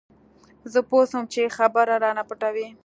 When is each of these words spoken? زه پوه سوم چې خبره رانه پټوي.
زه 0.71 0.79
پوه 0.89 1.03
سوم 1.11 1.25
چې 1.33 1.53
خبره 1.57 1.95
رانه 2.03 2.23
پټوي. 2.29 2.67